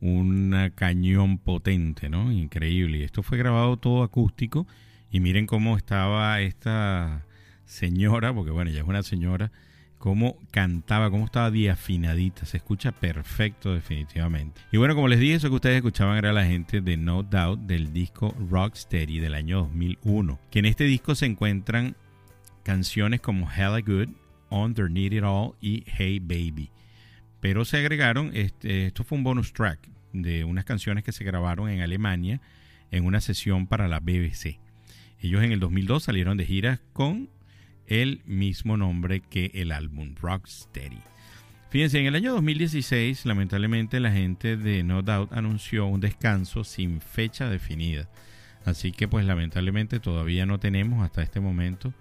un 0.00 0.72
cañón 0.74 1.38
potente, 1.38 2.08
¿no? 2.08 2.32
Increíble. 2.32 2.98
Y 2.98 3.02
esto 3.04 3.22
fue 3.22 3.38
grabado 3.38 3.76
todo 3.76 4.02
acústico. 4.02 4.66
Y 5.12 5.20
miren 5.20 5.46
cómo 5.46 5.76
estaba 5.76 6.40
esta 6.40 7.24
señora, 7.64 8.34
porque 8.34 8.50
bueno, 8.50 8.72
ella 8.72 8.80
es 8.80 8.88
una 8.88 9.04
señora, 9.04 9.52
cómo 9.98 10.36
cantaba, 10.50 11.10
cómo 11.10 11.24
estaba 11.24 11.50
diafinadita. 11.50 12.46
Se 12.46 12.56
escucha 12.56 12.92
perfecto, 12.92 13.74
definitivamente. 13.74 14.60
Y 14.72 14.78
bueno, 14.78 14.94
como 14.94 15.08
les 15.08 15.20
dije, 15.20 15.34
eso 15.34 15.48
que 15.48 15.56
ustedes 15.56 15.76
escuchaban 15.76 16.16
era 16.16 16.32
la 16.32 16.46
gente 16.46 16.80
de 16.80 16.96
No 16.96 17.22
Doubt 17.22 17.60
del 17.60 17.92
disco 17.92 18.34
Rocksteady 18.50 19.18
del 19.18 19.34
año 19.34 19.58
2001. 19.58 20.38
Que 20.50 20.60
en 20.60 20.64
este 20.64 20.84
disco 20.84 21.14
se 21.14 21.26
encuentran 21.26 21.96
canciones 22.62 23.20
como 23.20 23.50
Hella 23.50 23.80
Good, 23.80 24.10
Underneath 24.50 25.12
It 25.12 25.22
All 25.24 25.54
y 25.60 25.84
Hey 25.86 26.20
Baby. 26.20 26.70
Pero 27.40 27.64
se 27.64 27.78
agregaron, 27.78 28.30
este, 28.34 28.86
esto 28.86 29.04
fue 29.04 29.18
un 29.18 29.24
bonus 29.24 29.52
track 29.52 29.88
de 30.12 30.44
unas 30.44 30.64
canciones 30.64 31.04
que 31.04 31.12
se 31.12 31.24
grabaron 31.24 31.68
en 31.68 31.80
Alemania 31.80 32.40
en 32.90 33.04
una 33.04 33.20
sesión 33.20 33.66
para 33.66 33.88
la 33.88 34.00
BBC. 34.00 34.58
Ellos 35.20 35.42
en 35.42 35.52
el 35.52 35.60
2002 35.60 36.04
salieron 36.04 36.36
de 36.36 36.46
giras 36.46 36.80
con 36.92 37.28
el 37.88 38.22
mismo 38.26 38.76
nombre 38.76 39.20
que 39.20 39.50
el 39.54 39.72
álbum 39.72 40.14
Rocksteady. 40.14 41.00
Fíjense, 41.70 41.98
en 42.00 42.06
el 42.06 42.14
año 42.14 42.32
2016, 42.32 43.26
lamentablemente, 43.26 44.00
la 44.00 44.10
gente 44.10 44.56
de 44.56 44.82
No 44.82 45.02
Doubt 45.02 45.32
anunció 45.32 45.86
un 45.86 46.00
descanso 46.00 46.64
sin 46.64 47.00
fecha 47.00 47.50
definida. 47.50 48.08
Así 48.64 48.92
que, 48.92 49.08
pues, 49.08 49.26
lamentablemente, 49.26 50.00
todavía 50.00 50.46
no 50.46 50.58
tenemos 50.58 51.04
hasta 51.04 51.22
este 51.22 51.40
momento 51.40 51.92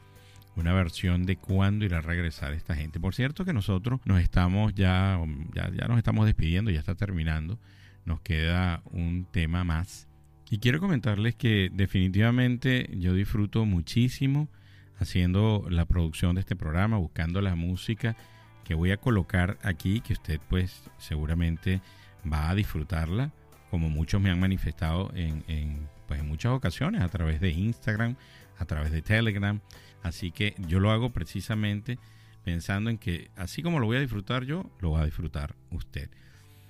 una 0.56 0.74
versión 0.74 1.26
de 1.26 1.36
cuándo 1.36 1.86
irá 1.86 1.98
a 1.98 2.02
regresar 2.02 2.54
esta 2.54 2.76
gente. 2.76 3.00
Por 3.00 3.14
cierto, 3.14 3.46
que 3.46 3.54
nosotros 3.54 4.00
nos 4.06 4.22
estamos 4.22 4.74
ya, 4.74 5.20
ya, 5.54 5.70
ya 5.70 5.88
nos 5.88 5.98
estamos 5.98 6.26
despidiendo, 6.26 6.72
ya 6.72 6.80
está 6.80 6.96
terminando. 6.96 7.60
Nos 8.06 8.22
queda 8.22 8.82
un 8.86 9.26
tema 9.32 9.64
más. 9.64 10.08
Y 10.50 10.60
quiero 10.60 10.80
comentarles 10.80 11.36
que 11.36 11.70
definitivamente 11.74 12.90
yo 12.98 13.14
disfruto 13.14 13.66
muchísimo 13.66 14.48
haciendo 15.00 15.66
la 15.70 15.86
producción 15.86 16.36
de 16.36 16.42
este 16.42 16.56
programa, 16.56 16.98
buscando 16.98 17.42
la 17.42 17.56
música 17.56 18.16
que 18.64 18.76
voy 18.76 18.92
a 18.92 18.98
colocar 18.98 19.58
aquí, 19.64 20.02
que 20.02 20.14
usted 20.14 20.40
pues 20.50 20.84
seguramente 20.98 21.82
va 22.32 22.50
a 22.50 22.56
disfrutarla, 22.56 23.32
como 23.72 23.90
muchos 23.90 24.22
me 24.22 24.30
han 24.30 24.40
manifestado 24.40 25.12
en, 25.16 25.88
pues, 26.08 26.20
en 26.20 26.28
muchas 26.28 26.52
ocasiones, 26.52 27.02
a 27.02 27.10
través 27.10 27.40
de 27.40 27.52
Instagram, 27.52 28.16
a 28.58 28.66
través 28.66 28.92
de 28.92 29.02
Telegram. 29.02 29.62
Así 30.04 30.32
que 30.32 30.56
yo 30.68 30.80
lo 30.80 30.92
hago 30.92 31.12
precisamente 31.12 32.00
pensando 32.44 32.90
en 32.90 32.98
que 32.98 33.30
así 33.36 33.62
como 33.62 33.80
lo 33.80 33.88
voy 33.88 33.98
a 33.98 34.02
disfrutar 34.02 34.46
yo, 34.46 34.70
lo 34.80 34.92
va 34.92 35.02
a 35.02 35.06
disfrutar 35.06 35.56
usted. 35.72 36.10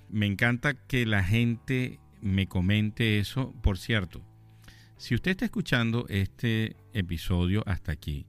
Me 0.10 0.26
encanta 0.26 0.74
que 0.74 1.06
la 1.06 1.24
gente 1.24 2.00
me 2.22 2.48
comente 2.48 3.20
eso. 3.20 3.54
Por 3.62 3.78
cierto, 3.78 4.22
si 4.98 5.14
usted 5.14 5.32
está 5.32 5.46
escuchando 5.46 6.06
este 6.10 6.76
episodio 6.94 7.64
hasta 7.68 7.92
aquí, 7.92 8.26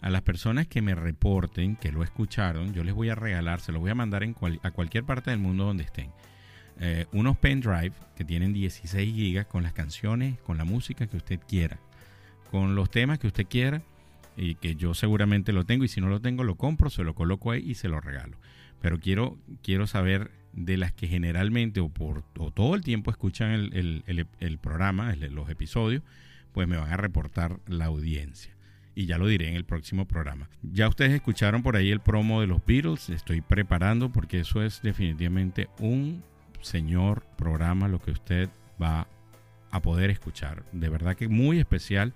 a 0.00 0.10
las 0.10 0.22
personas 0.22 0.66
que 0.66 0.82
me 0.82 0.96
reporten 0.96 1.76
que 1.76 1.92
lo 1.92 2.02
escucharon, 2.02 2.74
yo 2.74 2.82
les 2.82 2.92
voy 2.92 3.08
a 3.08 3.14
regalar, 3.14 3.60
se 3.60 3.70
los 3.70 3.80
voy 3.80 3.92
a 3.92 3.94
mandar 3.94 4.24
a 4.62 4.70
cualquier 4.72 5.04
parte 5.04 5.30
del 5.30 5.38
mundo 5.38 5.64
donde 5.64 5.84
estén. 5.84 6.10
Eh, 6.80 7.06
unos 7.12 7.36
pendrive 7.36 7.92
que 8.16 8.24
tienen 8.24 8.52
16 8.52 9.14
gigas 9.14 9.46
con 9.46 9.62
las 9.62 9.72
canciones, 9.72 10.40
con 10.40 10.58
la 10.58 10.64
música 10.64 11.06
que 11.06 11.16
usted 11.16 11.38
quiera, 11.46 11.78
con 12.50 12.74
los 12.74 12.90
temas 12.90 13.20
que 13.20 13.28
usted 13.28 13.46
quiera 13.46 13.80
y 14.36 14.56
que 14.56 14.74
yo 14.74 14.94
seguramente 14.94 15.52
lo 15.52 15.64
tengo 15.64 15.84
y 15.84 15.88
si 15.88 16.00
no 16.00 16.08
lo 16.08 16.20
tengo 16.20 16.42
lo 16.42 16.56
compro, 16.56 16.90
se 16.90 17.04
lo 17.04 17.14
coloco 17.14 17.52
ahí 17.52 17.62
y 17.64 17.74
se 17.74 17.88
lo 17.88 18.00
regalo. 18.00 18.38
Pero 18.80 18.98
quiero, 18.98 19.38
quiero 19.62 19.86
saber 19.86 20.32
de 20.52 20.76
las 20.76 20.92
que 20.92 21.08
generalmente 21.08 21.80
o 21.80 21.88
por 21.88 22.24
o 22.38 22.50
todo 22.50 22.74
el 22.74 22.82
tiempo 22.82 23.10
escuchan 23.10 23.50
el, 23.50 23.72
el, 23.74 24.04
el, 24.06 24.26
el 24.40 24.58
programa, 24.58 25.14
los 25.16 25.48
episodios, 25.48 26.02
pues 26.52 26.68
me 26.68 26.76
van 26.76 26.92
a 26.92 26.96
reportar 26.96 27.60
la 27.66 27.86
audiencia. 27.86 28.52
Y 28.94 29.06
ya 29.06 29.16
lo 29.16 29.26
diré 29.26 29.48
en 29.48 29.56
el 29.56 29.64
próximo 29.64 30.06
programa. 30.06 30.50
Ya 30.62 30.86
ustedes 30.86 31.12
escucharon 31.12 31.62
por 31.62 31.76
ahí 31.76 31.90
el 31.90 32.00
promo 32.00 32.42
de 32.42 32.46
los 32.46 32.64
Beatles. 32.64 33.08
Estoy 33.08 33.40
preparando 33.40 34.12
porque 34.12 34.40
eso 34.40 34.62
es 34.62 34.82
definitivamente 34.82 35.68
un 35.78 36.22
señor 36.60 37.24
programa 37.36 37.88
lo 37.88 37.98
que 37.98 38.10
usted 38.10 38.50
va 38.80 39.08
a 39.70 39.80
poder 39.80 40.10
escuchar. 40.10 40.64
De 40.72 40.90
verdad 40.90 41.16
que 41.16 41.28
muy 41.28 41.58
especial. 41.58 42.12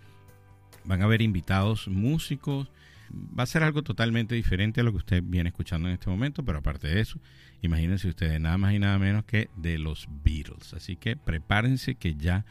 Van 0.84 1.00
a 1.00 1.06
haber 1.06 1.22
invitados 1.22 1.88
músicos. 1.88 2.70
Va 3.12 3.44
a 3.44 3.46
ser 3.46 3.62
algo 3.62 3.82
totalmente 3.82 4.34
diferente 4.34 4.80
a 4.80 4.84
lo 4.84 4.92
que 4.92 4.98
usted 4.98 5.22
viene 5.24 5.48
escuchando 5.48 5.88
en 5.88 5.94
este 5.94 6.10
momento, 6.10 6.44
pero 6.44 6.58
aparte 6.58 6.88
de 6.88 7.00
eso, 7.00 7.18
imagínense 7.62 8.08
ustedes 8.08 8.40
nada 8.40 8.58
más 8.58 8.74
y 8.74 8.78
nada 8.78 8.98
menos 8.98 9.24
que 9.24 9.48
de 9.56 9.78
los 9.78 10.08
Beatles. 10.24 10.74
Así 10.74 10.96
que 10.96 11.16
prepárense 11.16 11.94
que 11.94 12.14
ya 12.14 12.44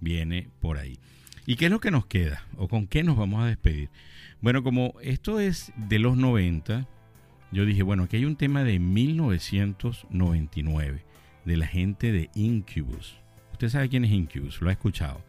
viene 0.00 0.48
por 0.60 0.78
ahí. 0.78 0.98
¿Y 1.46 1.56
qué 1.56 1.66
es 1.66 1.70
lo 1.70 1.80
que 1.80 1.90
nos 1.90 2.06
queda? 2.06 2.44
¿O 2.56 2.68
con 2.68 2.86
qué 2.86 3.02
nos 3.02 3.16
vamos 3.16 3.42
a 3.42 3.46
despedir? 3.46 3.88
Bueno, 4.40 4.62
como 4.62 4.94
esto 5.02 5.40
es 5.40 5.72
de 5.76 5.98
los 5.98 6.16
90, 6.16 6.86
yo 7.52 7.66
dije, 7.66 7.82
bueno, 7.82 8.04
aquí 8.04 8.16
hay 8.16 8.24
un 8.24 8.36
tema 8.36 8.64
de 8.64 8.78
1999, 8.78 11.04
de 11.44 11.56
la 11.56 11.66
gente 11.66 12.12
de 12.12 12.30
Incubus. 12.34 13.16
Usted 13.52 13.68
sabe 13.68 13.88
quién 13.88 14.04
es 14.04 14.12
Incubus, 14.12 14.60
lo 14.60 14.68
ha 14.68 14.72
escuchado. 14.72 15.20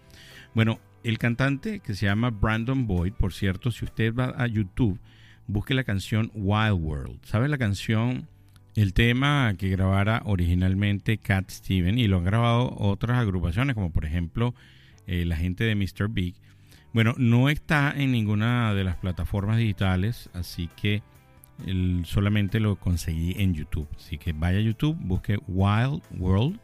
Bueno, 0.53 0.79
el 1.03 1.17
cantante 1.17 1.79
que 1.79 1.95
se 1.95 2.05
llama 2.05 2.29
Brandon 2.29 2.87
Boyd, 2.87 3.13
por 3.13 3.33
cierto, 3.33 3.71
si 3.71 3.85
usted 3.85 4.13
va 4.13 4.33
a 4.37 4.47
YouTube, 4.47 4.99
busque 5.47 5.73
la 5.73 5.83
canción 5.83 6.31
Wild 6.33 6.79
World. 6.79 7.19
¿Sabe 7.23 7.47
la 7.47 7.57
canción? 7.57 8.27
El 8.75 8.93
tema 8.93 9.53
que 9.57 9.69
grabara 9.69 10.21
originalmente 10.25 11.17
Cat 11.17 11.49
Steven 11.49 11.99
y 11.99 12.07
lo 12.07 12.17
han 12.17 12.23
grabado 12.23 12.73
otras 12.77 13.17
agrupaciones, 13.17 13.75
como 13.75 13.91
por 13.91 14.05
ejemplo 14.05 14.55
eh, 15.07 15.25
la 15.25 15.35
gente 15.35 15.65
de 15.65 15.75
Mr. 15.75 16.07
Big. 16.09 16.35
Bueno, 16.93 17.13
no 17.17 17.49
está 17.49 17.93
en 17.95 18.11
ninguna 18.11 18.73
de 18.73 18.83
las 18.83 18.95
plataformas 18.95 19.57
digitales, 19.57 20.29
así 20.33 20.69
que 20.75 21.03
solamente 22.03 22.59
lo 22.59 22.75
conseguí 22.77 23.35
en 23.37 23.53
YouTube. 23.53 23.87
Así 23.95 24.17
que 24.17 24.33
vaya 24.33 24.59
a 24.59 24.61
YouTube, 24.61 24.97
busque 24.99 25.37
Wild 25.47 26.01
World 26.17 26.59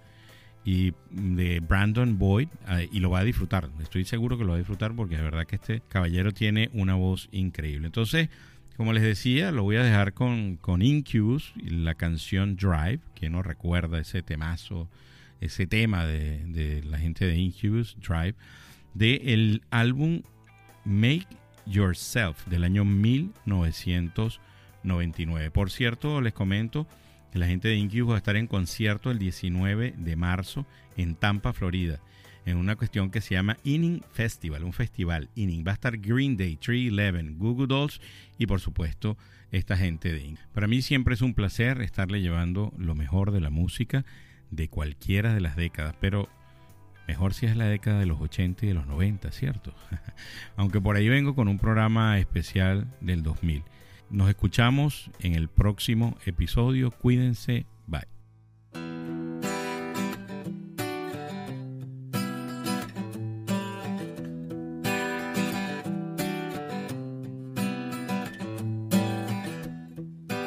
y 0.68 0.94
de 1.12 1.62
Brandon 1.62 2.20
Boyd 2.20 2.50
y 2.92 3.00
lo 3.00 3.10
va 3.10 3.20
a 3.20 3.24
disfrutar. 3.24 3.70
Estoy 3.82 4.04
seguro 4.04 4.38
que 4.38 4.44
lo 4.44 4.50
va 4.50 4.56
a 4.56 4.58
disfrutar 4.58 4.94
porque 4.94 5.16
es 5.16 5.22
verdad 5.22 5.48
que 5.48 5.56
este 5.56 5.82
caballero 5.88 6.34
tiene 6.34 6.70
una 6.74 6.96
voz 6.96 7.30
increíble. 7.32 7.86
Entonces, 7.86 8.28
como 8.76 8.92
les 8.92 9.02
decía, 9.02 9.54
lo 9.54 9.64
voy 9.64 9.78
a 9.78 9.84
dejar 9.84 10.12
con, 10.12 10.58
con 10.58 10.82
Incubus 10.82 11.54
la 11.56 11.96
canción 11.96 12.58
Drive, 12.58 13.00
que 13.16 13.30
no 13.30 13.44
recuerda 13.44 13.98
ese 13.98 14.24
temazo, 14.24 14.90
ese 15.40 15.68
tema 15.68 16.06
de, 16.06 16.44
de 16.48 16.84
la 16.84 16.98
gente 16.98 17.24
de 17.24 17.38
Incubus, 17.38 17.96
Drive, 18.06 18.36
del 18.94 19.62
álbum 19.70 20.22
Make 20.84 21.28
Yourself 21.66 22.46
del 22.48 22.66
año 22.66 22.84
1999. 22.84 25.50
Por 25.50 25.72
cierto, 25.72 26.20
les 26.20 26.34
comento 26.34 26.88
la 27.34 27.48
gente 27.48 27.68
de 27.68 27.76
Incubus 27.76 28.12
va 28.12 28.16
a 28.16 28.18
estar 28.18 28.36
en 28.36 28.48
concierto 28.48 29.12
el 29.12 29.20
19 29.20 29.94
de 29.98 30.16
marzo 30.16 30.66
en 30.96 31.16
Tampa, 31.16 31.54
Florida, 31.54 32.00
en 32.46 32.58
una 32.58 32.76
cuestión 32.76 33.12
que 33.12 33.22
se 33.22 33.36
llama 33.36 33.58
Inning 33.64 34.02
Festival, 34.12 34.64
un 34.64 34.74
festival 34.74 35.30
Inning. 35.36 35.66
Va 35.66 35.72
a 35.72 35.76
estar 35.76 35.98
Green 35.98 36.38
Day, 36.38 36.56
311, 36.56 37.36
Google 37.38 37.68
Dolls 37.68 38.02
y 38.38 38.48
por 38.48 38.60
supuesto 38.60 39.18
esta 39.52 39.78
gente 39.78 40.12
de 40.12 40.22
Inning. 40.22 40.40
Para 40.54 40.68
mí 40.68 40.82
siempre 40.82 41.14
es 41.14 41.22
un 41.22 41.34
placer 41.34 41.82
estarle 41.82 42.22
llevando 42.22 42.74
lo 42.78 42.96
mejor 42.96 43.32
de 43.32 43.42
la 43.42 43.50
música 43.50 44.06
de 44.50 44.70
cualquiera 44.70 45.34
de 45.34 45.42
las 45.42 45.56
décadas, 45.56 45.96
pero 46.00 46.30
mejor 47.08 47.34
si 47.34 47.46
es 47.46 47.56
la 47.56 47.66
década 47.66 48.00
de 48.00 48.06
los 48.06 48.20
80 48.20 48.66
y 48.66 48.70
de 48.70 48.76
los 48.76 48.88
90, 48.88 49.32
¿cierto? 49.32 49.74
Aunque 50.56 50.82
por 50.82 50.96
ahí 50.96 51.10
vengo 51.10 51.36
con 51.36 51.48
un 51.48 51.60
programa 51.60 52.20
especial 52.20 52.88
del 53.02 53.24
2000. 53.24 53.64
Nos 54.10 54.30
escuchamos 54.30 55.12
en 55.20 55.36
el 55.36 55.50
próximo 55.50 56.18
episodio. 56.26 56.92
Cuídense. 56.92 57.66
Bye. 57.88 58.08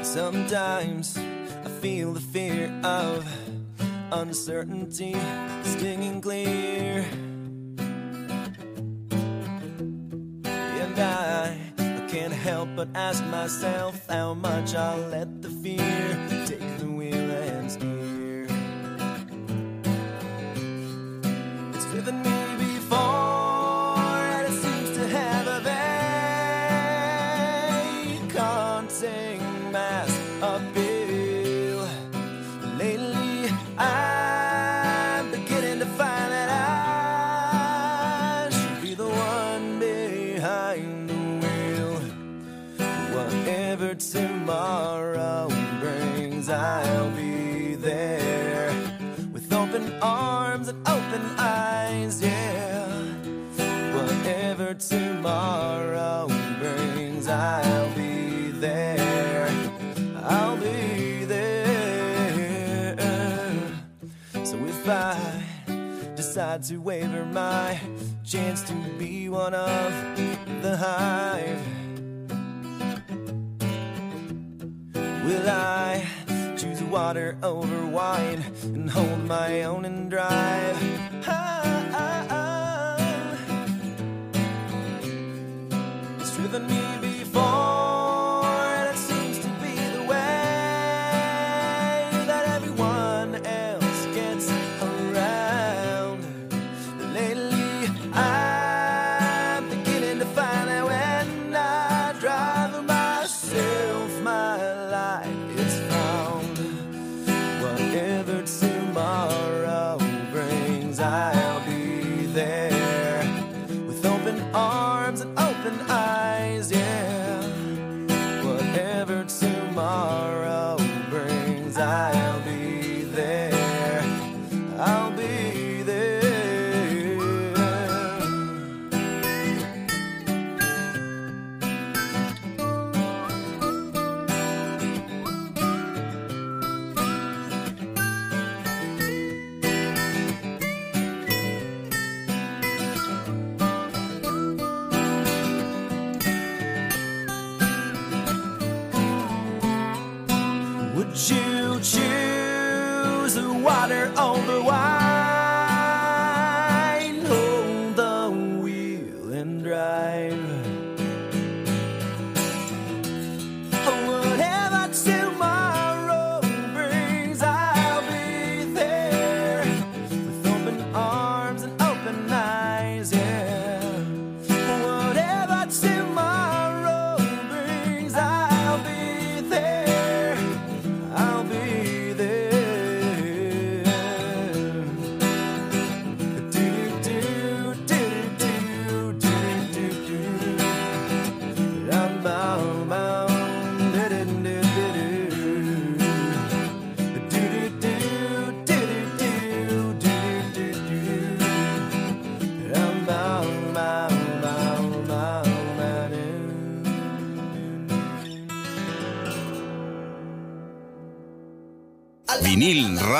Sometimes 0.02 1.16
I 1.16 1.68
feel 1.80 2.12
the 2.12 2.20
fear 2.20 2.72
of 2.82 3.24
uncertainty 4.12 5.14
stinging 5.62 6.20
clear. 6.20 7.06
Ask 12.94 13.24
myself 13.26 14.06
how 14.08 14.34
much 14.34 14.74
I'll 14.74 15.08
let 15.08 15.42
the 15.42 15.50
fear 15.50 16.29
decide 66.50 66.62
to 66.64 66.78
waver 66.78 67.24
my 67.26 67.78
chance 68.24 68.62
to 68.62 68.74
be 68.98 69.28
one 69.28 69.54
of 69.54 69.92
the 70.62 70.76
hive, 70.76 71.60
will 75.24 75.48
I 75.48 76.04
choose 76.56 76.82
water 76.82 77.38
over 77.42 77.86
wine 77.86 78.44
and 78.64 78.90
hold 78.90 79.26
my 79.26 79.62
own 79.62 79.84
and 79.84 80.10
drive? 80.10 80.76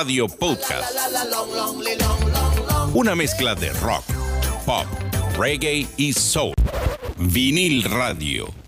Radio 0.01 0.29
Podcast. 0.29 0.97
Una 2.95 3.15
mezcla 3.15 3.55
de 3.55 3.69
rock, 3.83 4.03
pop, 4.65 4.87
reggae 5.37 5.87
y 5.99 6.15
soul. 6.15 6.55
Vinil 7.19 7.83
Radio. 7.83 8.60